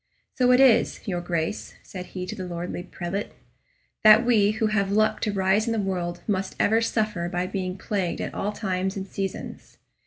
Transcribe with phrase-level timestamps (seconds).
[0.33, 3.33] "So it is, your Grace," said he to the lordly prelate,
[4.03, 7.77] "that we who have luck to rise in the world must ever suffer by being
[7.77, 9.77] plagued at all times and seasons.